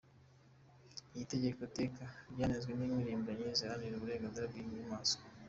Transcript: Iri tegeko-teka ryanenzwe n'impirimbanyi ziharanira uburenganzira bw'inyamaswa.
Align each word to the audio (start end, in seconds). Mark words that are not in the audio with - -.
Iri 1.15 1.25
tegeko-teka 1.33 2.03
ryanenzwe 2.31 2.71
n'impirimbanyi 2.73 3.45
ziharanira 3.57 3.95
uburenganzira 3.97 4.45
bw'inyamaswa. 4.51 5.23